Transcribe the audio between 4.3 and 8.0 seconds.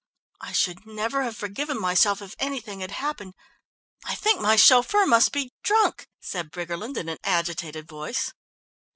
my chauffeur must be drunk," said Briggerland in an agitated